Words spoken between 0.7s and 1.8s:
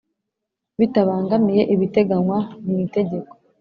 Bitabangamiye